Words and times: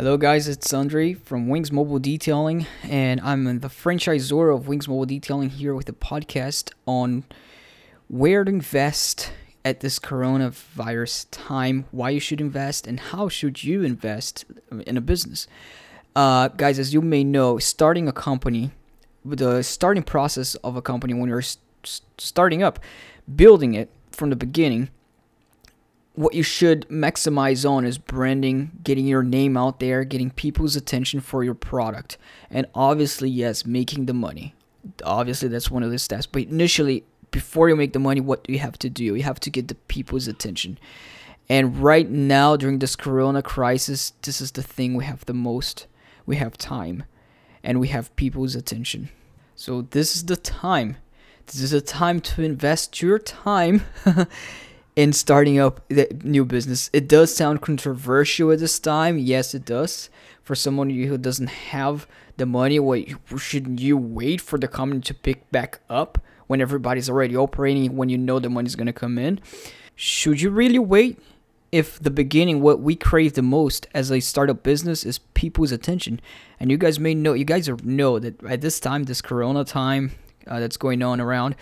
Hello, 0.00 0.16
guys, 0.16 0.48
it's 0.48 0.72
Andre 0.72 1.12
from 1.12 1.46
Wings 1.46 1.70
Mobile 1.70 1.98
Detailing, 1.98 2.66
and 2.84 3.20
I'm 3.20 3.44
the 3.60 3.68
franchisor 3.68 4.56
of 4.56 4.66
Wings 4.66 4.88
Mobile 4.88 5.04
Detailing 5.04 5.50
here 5.50 5.74
with 5.74 5.90
a 5.90 5.92
podcast 5.92 6.72
on 6.86 7.24
where 8.08 8.42
to 8.42 8.48
invest 8.50 9.30
at 9.62 9.80
this 9.80 9.98
coronavirus 9.98 11.26
time, 11.30 11.84
why 11.90 12.08
you 12.08 12.18
should 12.18 12.40
invest, 12.40 12.86
and 12.86 12.98
how 12.98 13.28
should 13.28 13.62
you 13.62 13.82
invest 13.82 14.46
in 14.86 14.96
a 14.96 15.02
business. 15.02 15.46
Uh, 16.16 16.48
guys, 16.48 16.78
as 16.78 16.94
you 16.94 17.02
may 17.02 17.22
know, 17.22 17.58
starting 17.58 18.08
a 18.08 18.12
company, 18.12 18.70
the 19.22 19.60
starting 19.60 20.02
process 20.02 20.54
of 20.54 20.76
a 20.76 20.82
company 20.82 21.12
when 21.12 21.28
you're 21.28 21.44
starting 22.16 22.62
up, 22.62 22.78
building 23.36 23.74
it 23.74 23.90
from 24.12 24.30
the 24.30 24.36
beginning 24.36 24.88
what 26.20 26.34
you 26.34 26.42
should 26.42 26.86
maximize 26.90 27.68
on 27.68 27.86
is 27.86 27.96
branding, 27.96 28.70
getting 28.84 29.06
your 29.06 29.22
name 29.22 29.56
out 29.56 29.80
there, 29.80 30.04
getting 30.04 30.30
people's 30.30 30.76
attention 30.76 31.18
for 31.18 31.42
your 31.42 31.54
product, 31.54 32.18
and 32.50 32.66
obviously, 32.74 33.30
yes, 33.30 33.64
making 33.64 34.04
the 34.04 34.12
money. 34.12 34.54
Obviously, 35.02 35.48
that's 35.48 35.70
one 35.70 35.82
of 35.82 35.90
the 35.90 35.98
steps. 35.98 36.26
But 36.26 36.42
initially, 36.42 37.04
before 37.30 37.70
you 37.70 37.76
make 37.76 37.94
the 37.94 37.98
money, 37.98 38.20
what 38.20 38.44
do 38.44 38.52
you 38.52 38.58
have 38.58 38.78
to 38.80 38.90
do? 38.90 39.02
You 39.02 39.22
have 39.22 39.40
to 39.40 39.50
get 39.50 39.68
the 39.68 39.74
people's 39.74 40.28
attention. 40.28 40.78
And 41.48 41.78
right 41.82 42.08
now, 42.08 42.54
during 42.54 42.80
this 42.80 42.96
corona 42.96 43.42
crisis, 43.42 44.12
this 44.20 44.42
is 44.42 44.52
the 44.52 44.62
thing 44.62 44.94
we 44.94 45.04
have 45.04 45.24
the 45.24 45.32
most. 45.32 45.86
We 46.26 46.36
have 46.36 46.58
time 46.58 47.04
and 47.64 47.80
we 47.80 47.88
have 47.88 48.14
people's 48.16 48.54
attention. 48.54 49.08
So, 49.54 49.82
this 49.82 50.14
is 50.16 50.26
the 50.26 50.36
time. 50.36 50.98
This 51.46 51.62
is 51.62 51.72
a 51.72 51.80
time 51.80 52.20
to 52.20 52.42
invest 52.42 53.00
your 53.00 53.18
time 53.18 53.84
in 55.00 55.14
starting 55.14 55.58
up 55.58 55.80
the 55.88 56.06
new 56.24 56.44
business. 56.44 56.90
It 56.92 57.08
does 57.08 57.34
sound 57.34 57.62
controversial 57.62 58.52
at 58.52 58.58
this 58.58 58.78
time. 58.78 59.16
Yes, 59.16 59.54
it 59.54 59.64
does. 59.64 60.10
For 60.42 60.54
someone 60.54 60.90
who 60.90 61.16
doesn't 61.16 61.48
have 61.72 62.06
the 62.36 62.44
money, 62.44 62.78
what 62.78 63.06
shouldn't 63.38 63.80
you 63.80 63.96
wait 63.96 64.42
for 64.42 64.58
the 64.58 64.68
company 64.68 65.00
to 65.00 65.14
pick 65.14 65.50
back 65.50 65.80
up 65.88 66.18
when 66.48 66.60
everybody's 66.60 67.08
already 67.08 67.34
operating? 67.34 67.96
When 67.96 68.10
you 68.10 68.18
know 68.18 68.40
the 68.40 68.50
money's 68.50 68.76
gonna 68.76 68.92
come 68.92 69.16
in, 69.16 69.40
should 69.96 70.42
you 70.42 70.50
really 70.50 70.78
wait? 70.78 71.18
If 71.72 71.98
the 71.98 72.10
beginning, 72.10 72.60
what 72.60 72.80
we 72.80 72.94
crave 72.94 73.32
the 73.32 73.42
most 73.42 73.86
as 73.94 74.12
a 74.12 74.20
startup 74.20 74.62
business 74.62 75.06
is 75.06 75.18
people's 75.32 75.72
attention, 75.72 76.20
and 76.58 76.70
you 76.70 76.76
guys 76.76 77.00
may 77.00 77.14
know, 77.14 77.32
you 77.32 77.46
guys 77.46 77.70
know 77.84 78.18
that 78.18 78.44
at 78.44 78.60
this 78.60 78.78
time, 78.78 79.04
this 79.04 79.22
Corona 79.22 79.64
time 79.64 80.10
uh, 80.46 80.60
that's 80.60 80.76
going 80.76 81.02
on 81.02 81.22
around, 81.22 81.56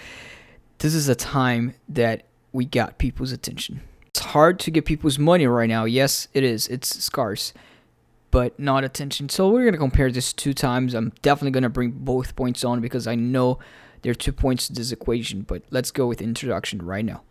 this 0.79 0.93
is 0.93 1.09
a 1.09 1.15
time 1.15 1.75
that 1.89 2.28
we 2.53 2.65
got 2.65 2.99
people's 2.99 3.33
attention. 3.33 3.81
It's 4.07 4.21
hard 4.21 4.59
to 4.61 4.71
get 4.71 4.85
people's 4.85 5.19
money 5.19 5.47
right 5.47 5.69
now. 5.69 5.85
Yes, 5.85 6.29
it 6.35 6.45
is. 6.45 6.67
It's 6.69 7.03
scarce, 7.03 7.53
but 8.31 8.59
not 8.59 8.85
attention. 8.85 9.29
So 9.29 9.49
we're 9.49 9.63
going 9.63 9.73
to 9.73 9.79
compare 9.79 10.11
this 10.11 10.33
two 10.33 10.55
times. 10.55 10.95
I'm 10.95 11.13
definitely 11.23 11.53
going 11.53 11.63
to 11.63 11.69
bring 11.69 11.91
both 11.91 12.35
points 12.35 12.65
on 12.65 12.81
because 12.81 13.07
I 13.07 13.15
know 13.15 13.59
there 14.03 14.13
are 14.13 14.15
two 14.15 14.33
points 14.33 14.67
to 14.69 14.73
this 14.73 14.93
equation, 14.93 15.43
but 15.43 15.63
let's 15.71 15.91
go 15.91 16.07
with 16.07 16.23
introduction 16.23 16.83
right 16.83 17.05
now. 17.05 17.23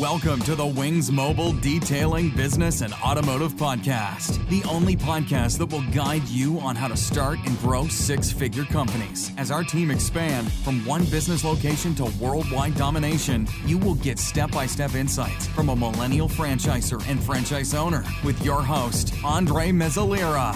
Welcome 0.00 0.40
to 0.44 0.54
the 0.54 0.64
Wings 0.64 1.12
Mobile 1.12 1.52
Detailing 1.52 2.30
Business 2.30 2.80
and 2.80 2.94
Automotive 2.94 3.52
Podcast, 3.52 4.48
the 4.48 4.66
only 4.66 4.96
podcast 4.96 5.58
that 5.58 5.66
will 5.66 5.84
guide 5.90 6.26
you 6.26 6.58
on 6.60 6.74
how 6.74 6.88
to 6.88 6.96
start 6.96 7.38
and 7.44 7.58
grow 7.58 7.86
six 7.86 8.32
figure 8.32 8.64
companies. 8.64 9.30
As 9.36 9.50
our 9.50 9.62
team 9.62 9.90
expand 9.90 10.50
from 10.50 10.86
one 10.86 11.04
business 11.04 11.44
location 11.44 11.94
to 11.96 12.06
worldwide 12.18 12.76
domination, 12.76 13.46
you 13.66 13.76
will 13.76 13.96
get 13.96 14.18
step 14.18 14.50
by 14.52 14.64
step 14.64 14.94
insights 14.94 15.46
from 15.48 15.68
a 15.68 15.76
millennial 15.76 16.30
franchisor 16.30 17.06
and 17.06 17.22
franchise 17.22 17.74
owner 17.74 18.02
with 18.24 18.42
your 18.42 18.62
host, 18.62 19.12
Andre 19.22 19.68
Mezzalira. 19.68 20.54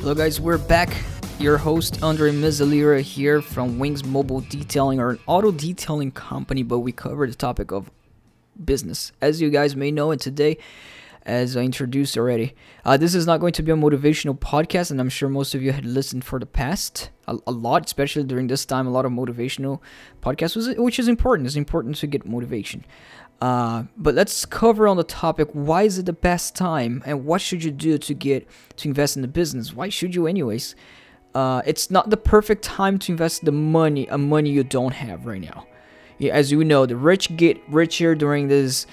Hello, 0.00 0.16
guys, 0.16 0.40
we're 0.40 0.58
back 0.58 0.92
your 1.42 1.58
host 1.58 2.04
Andre 2.04 2.30
Mezzalira 2.30 3.00
here 3.00 3.42
from 3.42 3.80
Wings 3.80 4.04
Mobile 4.04 4.42
Detailing, 4.42 5.00
or 5.00 5.10
an 5.10 5.18
auto 5.26 5.50
detailing 5.50 6.12
company, 6.12 6.62
but 6.62 6.78
we 6.78 6.92
cover 6.92 7.26
the 7.26 7.34
topic 7.34 7.72
of 7.72 7.90
business, 8.64 9.10
as 9.20 9.40
you 9.40 9.50
guys 9.50 9.74
may 9.74 9.90
know. 9.90 10.12
And 10.12 10.20
today, 10.20 10.56
as 11.22 11.56
I 11.56 11.62
introduced 11.62 12.16
already, 12.16 12.54
uh, 12.84 12.96
this 12.96 13.16
is 13.16 13.26
not 13.26 13.40
going 13.40 13.54
to 13.54 13.62
be 13.64 13.72
a 13.72 13.74
motivational 13.74 14.38
podcast, 14.38 14.92
and 14.92 15.00
I'm 15.00 15.08
sure 15.08 15.28
most 15.28 15.52
of 15.52 15.64
you 15.64 15.72
had 15.72 15.84
listened 15.84 16.24
for 16.24 16.38
the 16.38 16.46
past 16.46 17.10
a, 17.26 17.36
a 17.44 17.50
lot, 17.50 17.86
especially 17.86 18.22
during 18.22 18.46
this 18.46 18.64
time. 18.64 18.86
A 18.86 18.90
lot 18.90 19.04
of 19.04 19.10
motivational 19.10 19.80
podcasts, 20.22 20.78
which 20.78 21.00
is 21.00 21.08
important. 21.08 21.48
It's 21.48 21.56
important 21.56 21.96
to 21.96 22.06
get 22.06 22.24
motivation. 22.24 22.84
Uh, 23.40 23.86
but 23.96 24.14
let's 24.14 24.46
cover 24.46 24.86
on 24.86 24.96
the 24.96 25.02
topic 25.02 25.48
why 25.52 25.82
is 25.82 25.98
it 25.98 26.06
the 26.06 26.12
best 26.12 26.54
time 26.54 27.02
and 27.04 27.24
what 27.24 27.40
should 27.40 27.64
you 27.64 27.72
do 27.72 27.98
to 27.98 28.14
get 28.14 28.46
to 28.76 28.86
invest 28.86 29.16
in 29.16 29.22
the 29.22 29.26
business 29.26 29.74
why 29.74 29.88
should 29.88 30.14
you 30.14 30.28
anyways 30.28 30.76
uh, 31.34 31.62
it's 31.64 31.90
not 31.90 32.10
the 32.10 32.16
perfect 32.16 32.62
time 32.62 32.98
to 33.00 33.12
invest 33.12 33.44
the 33.44 33.52
money, 33.52 34.06
a 34.08 34.18
money 34.18 34.50
you 34.50 34.64
don't 34.64 34.92
have 34.92 35.26
right 35.26 35.40
now. 35.40 35.66
As 36.30 36.52
you 36.52 36.62
know, 36.62 36.86
the 36.86 36.96
rich 36.96 37.36
get 37.36 37.60
richer 37.68 38.14
during 38.14 38.48
this 38.48 38.86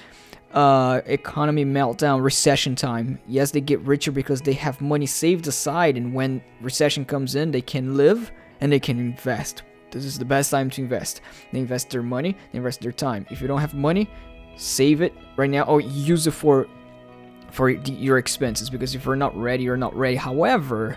uh, 0.52 1.00
economy 1.06 1.64
meltdown, 1.64 2.24
recession 2.24 2.74
time. 2.74 3.20
Yes, 3.28 3.52
they 3.52 3.60
get 3.60 3.80
richer 3.80 4.10
because 4.10 4.40
they 4.40 4.54
have 4.54 4.80
money 4.80 5.06
saved 5.06 5.46
aside, 5.46 5.96
and 5.96 6.12
when 6.12 6.42
recession 6.60 7.04
comes 7.04 7.34
in, 7.34 7.50
they 7.50 7.60
can 7.60 7.96
live 7.96 8.32
and 8.60 8.72
they 8.72 8.80
can 8.80 8.98
invest. 8.98 9.62
This 9.90 10.04
is 10.04 10.18
the 10.18 10.24
best 10.24 10.50
time 10.50 10.70
to 10.70 10.82
invest. 10.82 11.20
They 11.52 11.58
invest 11.60 11.90
their 11.90 12.02
money, 12.02 12.36
they 12.52 12.58
invest 12.58 12.80
their 12.80 12.92
time. 12.92 13.26
If 13.30 13.40
you 13.40 13.48
don't 13.48 13.60
have 13.60 13.74
money, 13.74 14.08
save 14.56 15.02
it 15.02 15.12
right 15.36 15.50
now 15.50 15.62
or 15.64 15.80
use 15.80 16.26
it 16.26 16.32
for 16.32 16.66
for 17.50 17.70
your 17.70 18.18
expenses 18.18 18.70
because 18.70 18.94
if 18.94 19.04
you're 19.04 19.16
not 19.16 19.36
ready, 19.36 19.64
you're 19.64 19.76
not 19.76 19.94
ready. 19.96 20.14
However, 20.14 20.96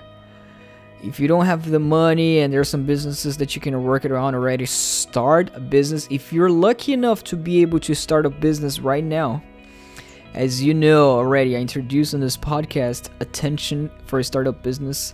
if 1.03 1.19
you 1.19 1.27
don't 1.27 1.45
have 1.45 1.69
the 1.69 1.79
money 1.79 2.39
and 2.39 2.53
there's 2.53 2.69
some 2.69 2.85
businesses 2.85 3.35
that 3.37 3.55
you 3.55 3.61
can 3.61 3.83
work 3.83 4.05
it 4.05 4.11
around 4.11 4.35
already, 4.35 4.65
start 4.65 5.51
a 5.53 5.59
business. 5.59 6.07
If 6.09 6.31
you're 6.31 6.49
lucky 6.49 6.93
enough 6.93 7.25
to 7.25 7.35
be 7.35 7.61
able 7.61 7.79
to 7.81 7.93
start 7.93 8.25
a 8.25 8.29
business 8.29 8.79
right 8.79 9.03
now, 9.03 9.43
as 10.33 10.63
you 10.63 10.73
know 10.73 11.11
already, 11.11 11.57
I 11.57 11.59
introduced 11.59 12.13
in 12.13 12.21
this 12.21 12.37
podcast, 12.37 13.09
attention 13.19 13.91
for 14.05 14.19
a 14.19 14.23
startup 14.23 14.63
business 14.63 15.13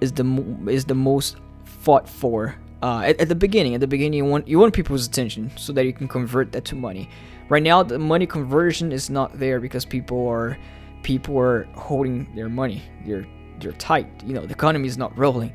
is 0.00 0.12
the 0.12 0.24
is 0.68 0.84
the 0.84 0.94
most 0.94 1.36
fought 1.64 2.08
for. 2.08 2.54
Uh, 2.82 3.00
at, 3.06 3.20
at 3.20 3.28
the 3.28 3.34
beginning, 3.34 3.74
at 3.74 3.80
the 3.80 3.86
beginning, 3.86 4.18
you 4.18 4.24
want 4.24 4.46
you 4.46 4.60
want 4.60 4.74
people's 4.74 5.06
attention 5.06 5.50
so 5.56 5.72
that 5.72 5.84
you 5.86 5.92
can 5.92 6.06
convert 6.06 6.52
that 6.52 6.64
to 6.66 6.76
money. 6.76 7.10
Right 7.48 7.62
now, 7.62 7.82
the 7.82 7.98
money 7.98 8.26
conversion 8.26 8.92
is 8.92 9.10
not 9.10 9.38
there 9.38 9.60
because 9.60 9.84
people 9.84 10.28
are 10.28 10.56
people 11.02 11.36
are 11.36 11.64
holding 11.74 12.32
their 12.36 12.48
money. 12.48 12.82
They're 13.04 13.26
they're 13.60 13.72
tight. 13.72 14.08
You 14.24 14.34
know, 14.34 14.46
the 14.46 14.52
economy 14.52 14.88
is 14.88 14.98
not 14.98 15.16
rolling, 15.16 15.52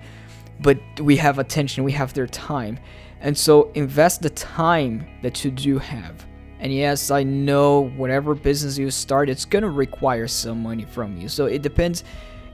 but 0.60 0.80
we 1.00 1.18
have 1.18 1.40
attention, 1.40 1.84
we 1.84 1.92
have 1.94 2.14
their 2.14 2.28
time, 2.28 2.80
and 3.20 3.38
so 3.38 3.72
invest 3.74 4.22
the 4.22 4.30
time 4.32 5.06
that 5.22 5.44
you 5.44 5.52
do 5.52 5.78
have. 5.78 6.26
And 6.60 6.74
yes, 6.74 7.10
I 7.10 7.24
know 7.24 7.90
whatever 7.98 8.36
business 8.36 8.78
you 8.78 8.92
start, 8.92 9.30
it's 9.30 9.46
gonna 9.46 9.70
require 9.70 10.28
some 10.28 10.62
money 10.62 10.86
from 10.86 11.18
you. 11.18 11.28
So 11.28 11.46
it 11.46 11.62
depends. 11.62 12.04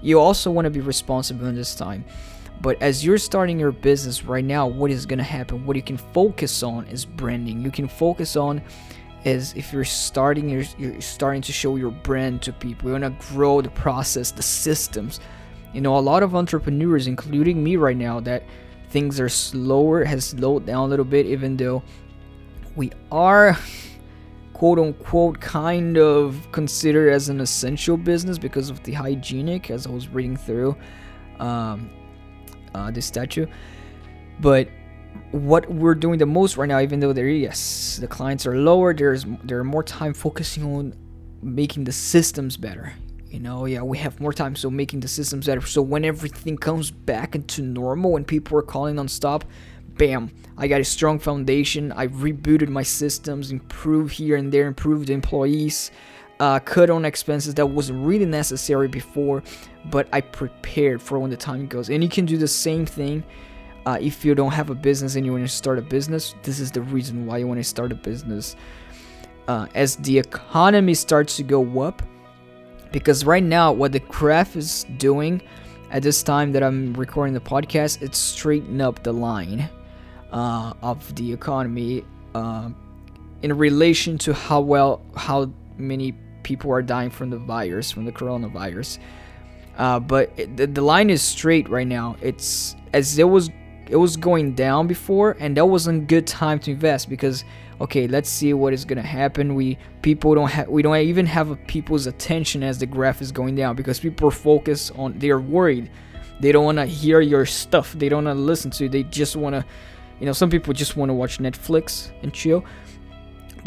You 0.01 0.19
also 0.19 0.51
want 0.51 0.65
to 0.65 0.69
be 0.69 0.79
responsible 0.79 1.47
in 1.47 1.55
this 1.55 1.75
time. 1.75 2.05
But 2.61 2.81
as 2.81 3.05
you're 3.05 3.17
starting 3.17 3.59
your 3.59 3.71
business 3.71 4.23
right 4.23 4.43
now, 4.43 4.67
what 4.67 4.89
is 4.91 5.05
going 5.05 5.19
to 5.19 5.23
happen? 5.23 5.65
What 5.65 5.75
you 5.75 5.83
can 5.83 5.97
focus 5.97 6.63
on 6.63 6.87
is 6.87 7.05
branding. 7.05 7.63
You 7.63 7.71
can 7.71 7.87
focus 7.87 8.35
on 8.35 8.61
is 9.23 9.53
if 9.55 9.73
you're 9.73 9.83
starting 9.83 10.49
you're, 10.49 10.63
you're 10.77 11.01
starting 11.01 11.41
to 11.41 11.51
show 11.51 11.75
your 11.75 11.91
brand 11.91 12.41
to 12.43 12.53
people. 12.53 12.89
You 12.89 12.99
want 12.99 13.19
to 13.19 13.33
grow 13.33 13.61
the 13.61 13.69
process, 13.69 14.31
the 14.31 14.43
systems 14.43 15.19
you 15.73 15.81
know, 15.81 15.97
a 15.97 15.99
lot 15.99 16.23
of 16.23 16.35
entrepreneurs, 16.35 17.07
including 17.07 17.63
me 17.63 17.75
right 17.75 17.95
now, 17.95 18.19
that 18.21 18.43
things 18.89 19.19
are 19.19 19.29
slower, 19.29 20.03
has 20.03 20.25
slowed 20.25 20.65
down 20.65 20.85
a 20.85 20.87
little 20.87 21.05
bit, 21.05 21.25
even 21.25 21.57
though 21.57 21.83
we 22.75 22.91
are 23.11 23.57
quote 24.53 24.79
unquote 24.79 25.39
kind 25.39 25.97
of 25.97 26.51
considered 26.51 27.11
as 27.11 27.29
an 27.29 27.39
essential 27.39 27.95
business 27.95 28.39
because 28.39 28.71
of 28.71 28.81
the 28.83 28.93
hygienic, 28.93 29.69
as 29.69 29.85
I 29.85 29.91
was 29.91 30.07
reading 30.07 30.35
through 30.35 30.75
um, 31.39 31.89
uh, 32.73 32.89
this 32.89 33.05
statue. 33.05 33.45
But 34.39 34.69
what 35.31 35.69
we're 35.69 35.95
doing 35.95 36.19
the 36.19 36.25
most 36.25 36.57
right 36.57 36.67
now, 36.67 36.79
even 36.79 36.99
though 36.99 37.13
there, 37.13 37.27
yes, 37.27 37.97
the 37.97 38.07
clients 38.07 38.45
are 38.45 38.55
lower, 38.55 38.93
there's 38.93 39.25
there 39.43 39.59
are 39.59 39.63
more 39.63 39.83
time 39.83 40.13
focusing 40.13 40.63
on 40.63 40.93
making 41.41 41.83
the 41.83 41.91
systems 41.91 42.57
better. 42.57 42.93
You 43.29 43.41
know 43.41 43.65
yeah 43.65 43.81
we 43.81 43.97
have 43.97 44.19
more 44.21 44.31
time 44.31 44.55
so 44.55 44.69
making 44.69 45.01
the 45.01 45.07
systems 45.07 45.47
better. 45.47 45.61
So 45.61 45.81
when 45.81 46.05
everything 46.05 46.57
comes 46.57 46.91
back 46.91 47.35
into 47.35 47.61
normal 47.61 48.11
when 48.13 48.23
people 48.23 48.57
are 48.57 48.61
calling 48.63 48.95
non-stop 48.95 49.43
bam 49.97 50.31
i 50.57 50.67
got 50.67 50.79
a 50.79 50.83
strong 50.83 51.19
foundation. 51.19 51.91
I 51.91 52.07
rebooted 52.07 52.69
my 52.69 52.83
systems 52.83 53.51
improved 53.51 54.13
here 54.13 54.37
and 54.37 54.51
there 54.51 54.67
improved 54.67 55.09
employees 55.09 55.91
uh, 56.39 56.59
cut 56.59 56.89
on 56.89 57.03
expenses 57.03 57.55
that 57.55 57.65
wasn't 57.65 58.05
really 58.05 58.25
necessary 58.25 58.87
before 58.87 59.43
but 59.91 60.07
i 60.13 60.21
prepared 60.21 61.01
for 61.01 61.19
when 61.19 61.29
the 61.29 61.37
time 61.37 61.67
goes. 61.67 61.89
And 61.89 62.01
you 62.03 62.09
can 62.09 62.25
do 62.25 62.37
the 62.37 62.47
same 62.47 62.85
thing 62.85 63.23
uh, 63.87 63.97
if 63.99 64.23
you 64.25 64.35
don't 64.35 64.53
have 64.53 64.69
a 64.69 64.75
business 64.75 65.15
and 65.15 65.25
you 65.25 65.31
want 65.31 65.43
to 65.43 65.55
start 65.63 65.77
a 65.79 65.81
business 65.81 66.35
this 66.43 66.59
is 66.59 66.69
the 66.71 66.81
reason 66.81 67.25
why 67.25 67.37
you 67.37 67.47
want 67.47 67.59
to 67.59 67.63
start 67.63 67.91
a 67.91 67.95
business 67.95 68.55
uh, 69.47 69.65
as 69.75 69.95
the 69.97 70.17
economy 70.17 70.93
starts 70.93 71.37
to 71.37 71.43
go 71.43 71.81
up. 71.81 72.01
Because 72.91 73.25
right 73.25 73.43
now, 73.43 73.71
what 73.71 73.91
the 73.91 73.99
graph 73.99 74.55
is 74.55 74.85
doing 74.97 75.41
at 75.91 76.03
this 76.03 76.23
time 76.23 76.51
that 76.53 76.63
I'm 76.63 76.93
recording 76.93 77.33
the 77.33 77.39
podcast, 77.39 78.01
it's 78.01 78.17
straightening 78.17 78.81
up 78.81 79.03
the 79.03 79.13
line 79.13 79.69
uh, 80.31 80.73
of 80.81 81.13
the 81.15 81.31
economy 81.31 82.03
uh, 82.33 82.69
in 83.41 83.57
relation 83.57 84.17
to 84.19 84.33
how 84.33 84.61
well, 84.61 85.01
how 85.15 85.51
many 85.77 86.13
people 86.43 86.71
are 86.71 86.81
dying 86.81 87.09
from 87.09 87.29
the 87.29 87.37
virus, 87.37 87.91
from 87.91 88.05
the 88.05 88.11
coronavirus. 88.11 88.99
Uh, 89.77 89.99
but 89.99 90.31
it, 90.37 90.57
the, 90.57 90.65
the 90.65 90.81
line 90.81 91.09
is 91.09 91.21
straight 91.21 91.69
right 91.69 91.87
now. 91.87 92.15
It's 92.21 92.75
as 92.93 93.19
it 93.19 93.25
was 93.25 93.49
it 93.89 93.95
was 93.95 94.17
going 94.17 94.53
down 94.53 94.87
before, 94.87 95.37
and 95.39 95.55
that 95.57 95.65
wasn't 95.65 96.07
good 96.07 96.27
time 96.27 96.59
to 96.59 96.71
invest 96.71 97.09
because 97.09 97.43
okay, 97.79 98.07
let's 98.07 98.29
see 98.29 98.53
what 98.53 98.73
is 98.73 98.85
gonna 98.85 99.01
happen. 99.01 99.55
We 99.55 99.77
people 100.01 100.33
don't 100.35 100.49
have 100.49 100.67
we 100.67 100.81
don't 100.81 100.97
even 100.97 101.25
have 101.25 101.57
people's 101.67 102.07
attention 102.07 102.63
as 102.63 102.79
the 102.79 102.85
graph 102.85 103.21
is 103.21 103.31
going 103.31 103.55
down 103.55 103.75
because 103.75 103.99
people 103.99 104.27
are 104.27 104.31
focused 104.31 104.91
on 104.97 105.17
they're 105.19 105.39
worried. 105.39 105.89
They 106.39 106.51
don't 106.51 106.65
want 106.65 106.77
to 106.77 106.85
hear 106.85 107.19
your 107.19 107.47
stuff. 107.47 107.93
They 107.93 108.09
don't 108.09 108.25
want 108.25 108.37
to 108.37 108.41
listen 108.41 108.69
to. 108.71 108.83
You. 108.83 108.89
They 108.89 109.03
just 109.03 109.35
want 109.35 109.55
to, 109.55 109.65
you 110.19 110.27
know, 110.27 110.33
some 110.33 110.51
people 110.51 110.71
just 110.71 110.95
want 110.95 111.09
to 111.09 111.13
watch 111.13 111.39
Netflix 111.39 112.11
and 112.21 112.31
chill 112.31 112.63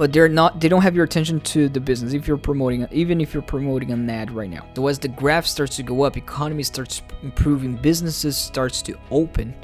but 0.01 0.15
they're 0.15 0.31
not 0.31 0.59
they 0.61 0.69
don't 0.69 0.81
have 0.81 0.97
your 0.97 1.05
attention 1.05 1.39
to 1.41 1.69
the 1.69 1.79
business 1.79 2.15
if 2.15 2.27
you're 2.27 2.39
promoting 2.39 2.89
even 2.91 3.21
if 3.21 3.35
you're 3.35 3.43
promoting 3.43 3.91
an 3.91 4.09
ad 4.09 4.31
right 4.31 4.49
now 4.49 4.67
so 4.75 4.87
as 4.87 4.99
the 4.99 5.09
graph 5.09 5.45
starts 5.45 5.77
to 5.77 5.83
go 5.83 6.03
up 6.03 6.17
economy 6.17 6.63
starts 6.63 7.03
improving 7.23 7.77
businesses 7.77 8.35
starts 8.35 8.81
to 8.81 8.99
open 9.11 9.55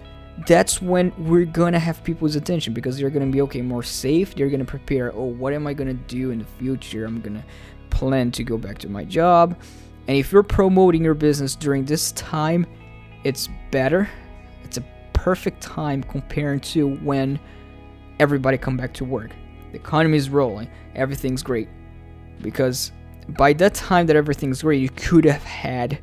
that's 0.47 0.83
when 0.83 1.13
we're 1.17 1.47
gonna 1.47 1.79
have 1.79 2.03
people's 2.05 2.37
attention 2.37 2.75
because 2.75 2.99
they're 2.99 3.11
gonna 3.11 3.27
be 3.27 3.41
okay 3.43 3.63
more 3.63 3.83
safe. 3.83 4.35
They're 4.35 4.51
gonna 4.51 4.65
prepare 4.65 5.13
oh 5.15 5.25
what 5.25 5.53
am 5.53 5.67
i 5.67 5.73
gonna 5.73 5.95
do 5.95 6.31
in 6.31 6.39
the 6.39 6.45
future? 6.59 7.05
I'm 7.05 7.21
gonna 7.21 7.45
plan 7.91 8.31
to 8.33 8.45
go 8.45 8.59
back 8.59 8.79
to 8.79 8.89
my 8.89 9.05
job. 9.05 9.57
And 10.09 10.17
if 10.17 10.31
you're 10.31 10.43
promoting 10.43 11.03
your 11.03 11.15
business 11.15 11.55
during 11.55 11.85
this 11.85 12.13
time 12.13 12.67
it's 13.27 13.49
better. 13.73 14.09
It's 14.63 14.77
a 14.77 14.85
perfect 15.13 15.61
time 15.61 16.05
compared 16.05 16.63
to 16.65 16.95
when 16.99 17.41
everybody 18.21 18.57
come 18.57 18.77
back 18.77 18.95
to 18.95 19.05
work. 19.05 19.33
The 19.73 19.79
economy 19.79 20.17
is 20.17 20.31
rolling, 20.31 20.71
everything's 20.95 21.43
great. 21.43 21.69
Because 22.41 22.93
by 23.31 23.53
that 23.55 23.75
time 23.75 24.07
that 24.07 24.15
everything's 24.15 24.63
great, 24.63 24.81
you 24.81 24.91
could 24.91 25.25
have 25.25 25.43
had 25.43 25.99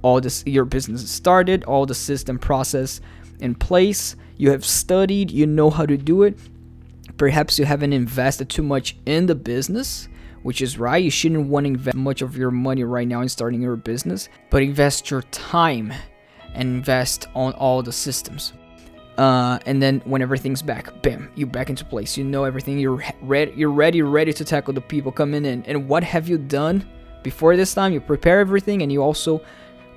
all 0.00 0.22
this 0.22 0.42
your 0.46 0.64
business 0.64 1.10
started, 1.10 1.64
all 1.64 1.84
the 1.84 1.94
system 1.94 2.38
process 2.38 3.02
in 3.40 3.54
place. 3.54 4.16
You 4.36 4.50
have 4.50 4.64
studied, 4.64 5.30
you 5.30 5.46
know 5.46 5.70
how 5.70 5.86
to 5.86 5.96
do 5.96 6.22
it. 6.24 6.38
Perhaps 7.16 7.58
you 7.58 7.64
haven't 7.64 7.92
invested 7.92 8.48
too 8.48 8.62
much 8.62 8.96
in 9.06 9.26
the 9.26 9.34
business, 9.34 10.08
which 10.42 10.60
is 10.60 10.78
right. 10.78 11.02
You 11.02 11.10
shouldn't 11.10 11.48
want 11.48 11.64
to 11.64 11.68
invest 11.68 11.96
much 11.96 12.22
of 12.22 12.36
your 12.36 12.50
money 12.50 12.84
right 12.84 13.06
now 13.06 13.20
in 13.20 13.28
starting 13.28 13.62
your 13.62 13.76
business, 13.76 14.28
but 14.50 14.62
invest 14.62 15.10
your 15.10 15.22
time 15.22 15.92
and 16.54 16.62
invest 16.62 17.28
on 17.34 17.52
all 17.54 17.82
the 17.82 17.92
systems. 17.92 18.52
Uh, 19.16 19.60
and 19.64 19.80
then 19.80 20.00
when 20.04 20.22
everything's 20.22 20.62
back, 20.62 21.02
bam, 21.02 21.30
you 21.36 21.46
back 21.46 21.70
into 21.70 21.84
place. 21.84 22.16
You 22.16 22.24
know 22.24 22.44
everything. 22.44 22.78
You're 22.78 23.02
ready. 23.22 23.52
You're 23.56 23.70
ready. 23.70 24.02
Ready 24.02 24.32
to 24.32 24.44
tackle 24.44 24.74
the 24.74 24.80
people 24.80 25.12
coming 25.12 25.44
in. 25.44 25.64
And 25.66 25.88
what 25.88 26.02
have 26.02 26.28
you 26.28 26.36
done 26.36 26.84
before 27.22 27.56
this 27.56 27.74
time? 27.74 27.92
You 27.92 28.00
prepare 28.00 28.40
everything, 28.40 28.82
and 28.82 28.90
you 28.90 29.02
also 29.02 29.40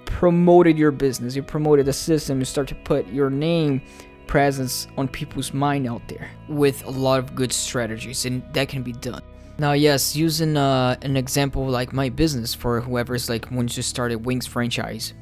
promoted 0.07 0.77
your 0.77 0.92
business. 0.92 1.36
You 1.36 1.44
promoted 1.44 1.86
the 1.86 1.94
system. 1.94 2.39
You 2.39 2.45
start 2.45 2.68
to 2.69 2.75
put 2.75 3.06
your 3.07 3.30
name, 3.30 3.81
presence 4.25 4.88
on 4.98 5.07
people's 5.07 5.54
mind 5.54 5.88
out 5.88 6.01
there 6.07 6.31
with 6.50 6.83
a 6.86 6.89
lot 6.89 7.19
of 7.19 7.36
good 7.36 7.54
strategies, 7.54 8.25
and 8.25 8.42
that 8.54 8.68
can 8.68 8.81
be 8.81 8.94
done. 8.94 9.21
Now, 9.59 9.74
yes, 9.74 10.15
using 10.15 10.57
uh, 10.57 10.98
an 11.01 11.15
example 11.15 11.68
like 11.68 11.94
my 11.94 12.09
business 12.09 12.54
for 12.54 12.81
whoever's 12.81 13.30
like 13.30 13.50
once 13.51 13.77
you 13.77 13.83
started 13.83 14.25
Wings 14.25 14.48
franchise 14.48 15.13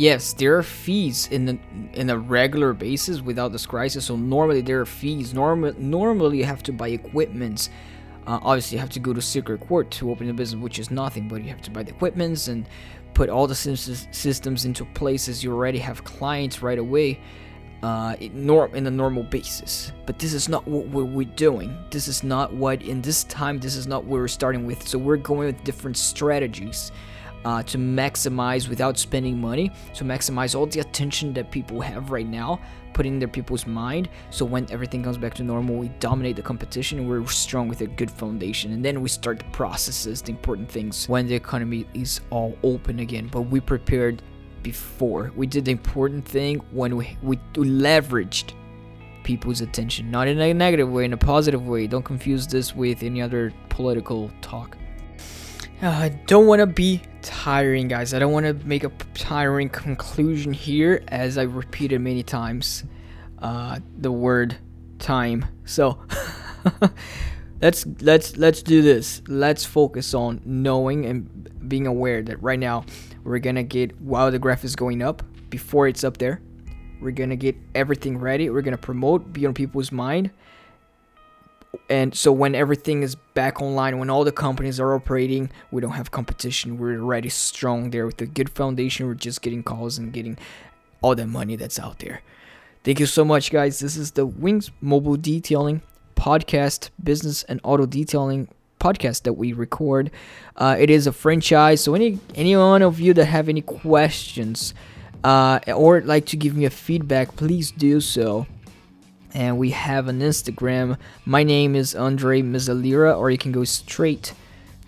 yes, 0.00 0.32
there 0.32 0.56
are 0.56 0.62
fees 0.62 1.28
in 1.30 1.44
the 1.44 1.58
in 1.92 2.08
a 2.10 2.18
regular 2.18 2.72
basis 2.72 3.20
without 3.20 3.52
this 3.52 3.66
crisis. 3.66 4.06
So 4.06 4.16
normally 4.16 4.62
there 4.62 4.80
are 4.80 4.86
fees. 4.86 5.34
Normal 5.34 5.74
normally 5.78 6.38
you 6.38 6.44
have 6.44 6.62
to 6.64 6.72
buy 6.72 6.88
equipments. 6.88 7.70
Uh, 8.26 8.38
obviously, 8.42 8.76
you 8.76 8.80
have 8.80 8.90
to 8.90 9.00
go 9.00 9.12
to 9.12 9.22
secret 9.22 9.60
court 9.60 9.90
to 9.92 10.10
open 10.10 10.28
a 10.28 10.34
business, 10.34 10.60
which 10.60 10.78
is 10.78 10.90
nothing. 10.90 11.28
But 11.28 11.42
you 11.42 11.48
have 11.48 11.62
to 11.62 11.70
buy 11.70 11.82
the 11.82 11.90
equipments 11.90 12.48
and 12.48 12.66
put 13.14 13.28
all 13.28 13.46
the 13.46 13.54
systems 13.54 14.64
into 14.64 14.84
places. 14.84 15.42
You 15.42 15.52
already 15.52 15.78
have 15.78 16.04
clients 16.04 16.62
right 16.62 16.78
away. 16.78 17.20
Uh, 17.82 18.14
in, 18.20 18.86
a 18.86 18.90
normal 18.90 19.22
basis. 19.22 19.90
But 20.04 20.18
this 20.18 20.34
is 20.34 20.50
not 20.50 20.68
what 20.68 20.88
we're 20.88 21.24
doing. 21.24 21.74
This 21.90 22.08
is 22.08 22.22
not 22.22 22.52
what, 22.52 22.82
in 22.82 23.00
this 23.00 23.24
time, 23.24 23.58
this 23.58 23.74
is 23.74 23.86
not 23.86 24.04
what 24.04 24.20
we're 24.20 24.28
starting 24.28 24.66
with. 24.66 24.86
So 24.86 24.98
we're 24.98 25.16
going 25.16 25.46
with 25.46 25.64
different 25.64 25.96
strategies 25.96 26.92
uh, 27.44 27.62
to 27.62 27.78
maximize 27.78 28.68
without 28.68 28.98
spending 28.98 29.40
money 29.40 29.70
to 29.94 30.04
maximize 30.04 30.54
all 30.54 30.66
the 30.66 30.80
attention 30.80 31.32
that 31.32 31.50
people 31.50 31.80
have 31.80 32.10
right 32.10 32.26
now 32.26 32.60
putting 32.92 33.18
their 33.18 33.28
people's 33.28 33.66
mind 33.66 34.08
so 34.30 34.44
when 34.44 34.70
everything 34.70 35.02
comes 35.02 35.16
back 35.16 35.32
to 35.32 35.44
normal 35.44 35.76
we 35.76 35.88
dominate 36.00 36.36
the 36.36 36.42
competition 36.42 37.08
we're 37.08 37.24
strong 37.26 37.68
with 37.68 37.80
a 37.80 37.86
good 37.86 38.10
foundation. 38.10 38.72
And 38.72 38.84
then 38.84 39.00
we 39.00 39.08
start 39.08 39.38
the 39.38 39.44
processes 39.46 40.22
the 40.22 40.30
important 40.30 40.70
things 40.70 41.08
when 41.08 41.26
the 41.26 41.34
economy 41.34 41.86
is 41.94 42.20
all 42.30 42.56
open 42.62 43.00
again. 43.00 43.28
But 43.28 43.42
we 43.42 43.60
prepared 43.60 44.22
before. 44.62 45.32
We 45.36 45.46
did 45.46 45.64
the 45.64 45.72
important 45.72 46.26
thing 46.26 46.56
when 46.70 46.96
we, 46.96 47.16
we 47.22 47.36
leveraged 47.54 48.52
people's 49.22 49.60
attention 49.60 50.10
not 50.10 50.26
in 50.26 50.40
a 50.40 50.54
negative 50.54 50.90
way 50.90 51.04
in 51.04 51.12
a 51.12 51.16
positive 51.16 51.66
way. 51.66 51.86
Don't 51.86 52.04
confuse 52.04 52.46
this 52.46 52.74
with 52.74 53.02
any 53.02 53.20
other 53.20 53.52
political 53.68 54.30
talk 54.40 54.76
uh, 55.82 55.88
I 55.88 56.08
don't 56.26 56.46
want 56.46 56.60
to 56.60 56.66
be 56.66 57.02
tiring, 57.22 57.88
guys. 57.88 58.12
I 58.12 58.18
don't 58.18 58.32
want 58.32 58.46
to 58.46 58.54
make 58.66 58.84
a 58.84 58.90
tiring 59.14 59.68
conclusion 59.68 60.52
here, 60.52 61.02
as 61.08 61.38
I 61.38 61.42
repeated 61.42 62.00
many 62.00 62.22
times 62.22 62.84
uh, 63.38 63.78
the 63.98 64.12
word 64.12 64.56
time. 64.98 65.46
So 65.64 65.98
let's 67.62 67.86
let's 68.00 68.36
let's 68.36 68.62
do 68.62 68.82
this. 68.82 69.22
Let's 69.26 69.64
focus 69.64 70.12
on 70.12 70.42
knowing 70.44 71.06
and 71.06 71.68
being 71.68 71.86
aware 71.86 72.22
that 72.22 72.42
right 72.42 72.58
now 72.58 72.84
we're 73.24 73.38
gonna 73.38 73.62
get 73.62 73.98
while 74.00 74.30
the 74.30 74.38
graph 74.38 74.64
is 74.64 74.76
going 74.76 75.02
up 75.02 75.22
before 75.48 75.88
it's 75.88 76.04
up 76.04 76.18
there. 76.18 76.42
We're 77.00 77.12
gonna 77.12 77.36
get 77.36 77.56
everything 77.74 78.18
ready. 78.18 78.50
We're 78.50 78.62
gonna 78.62 78.76
promote, 78.76 79.32
be 79.32 79.46
on 79.46 79.54
people's 79.54 79.90
mind, 79.90 80.30
and 81.88 82.14
so 82.14 82.32
when 82.32 82.54
everything 82.54 83.02
is 83.02 83.14
back 83.14 83.60
online 83.62 83.98
when 83.98 84.10
all 84.10 84.24
the 84.24 84.32
companies 84.32 84.80
are 84.80 84.94
operating 84.94 85.50
we 85.70 85.80
don't 85.80 85.92
have 85.92 86.10
competition. 86.10 86.78
We're 86.78 87.00
already 87.00 87.28
strong 87.28 87.90
there 87.90 88.06
with 88.06 88.20
a 88.20 88.26
good 88.26 88.50
foundation. 88.50 89.06
We're 89.06 89.14
just 89.14 89.42
getting 89.42 89.62
calls 89.62 89.98
and 89.98 90.12
getting 90.12 90.36
all 91.00 91.14
the 91.14 91.26
money 91.26 91.56
that's 91.56 91.78
out 91.78 92.00
there. 92.00 92.22
Thank 92.82 93.00
you 93.00 93.06
so 93.06 93.24
much 93.24 93.50
guys. 93.50 93.78
This 93.78 93.96
is 93.96 94.12
the 94.12 94.26
wings 94.26 94.70
mobile 94.80 95.16
detailing 95.16 95.82
podcast 96.16 96.90
business 97.02 97.44
and 97.44 97.60
auto 97.62 97.86
detailing 97.86 98.48
podcast 98.78 99.22
that 99.22 99.34
we 99.34 99.52
record. 99.52 100.10
Uh, 100.56 100.76
it 100.78 100.90
is 100.90 101.06
a 101.06 101.12
franchise 101.12 101.82
so 101.82 101.94
any 101.94 102.18
any 102.34 102.56
one 102.56 102.82
of 102.82 102.98
you 102.98 103.14
that 103.14 103.26
have 103.26 103.48
any 103.48 103.62
questions 103.62 104.74
uh, 105.22 105.60
or 105.68 106.00
like 106.00 106.26
to 106.26 106.36
give 106.36 106.56
me 106.56 106.64
a 106.64 106.70
feedback 106.70 107.36
please 107.36 107.70
do 107.70 108.00
so 108.00 108.46
and 109.34 109.58
we 109.58 109.70
have 109.70 110.08
an 110.08 110.20
Instagram. 110.20 110.96
My 111.24 111.42
name 111.42 111.74
is 111.74 111.94
Andre 111.94 112.42
Mezzalira, 112.42 113.16
or 113.16 113.30
you 113.30 113.38
can 113.38 113.52
go 113.52 113.64
straight 113.64 114.34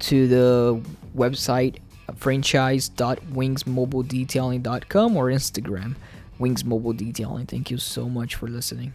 to 0.00 0.28
the 0.28 0.82
website 1.16 1.78
franchise.wingsmobiledetailing.com 2.16 5.16
or 5.16 5.26
Instagram 5.26 5.94
Wings 6.38 6.64
Mobile 6.64 6.92
Detailing. 6.92 7.46
Thank 7.46 7.70
you 7.70 7.78
so 7.78 8.08
much 8.08 8.34
for 8.34 8.49
listening. 8.49 8.94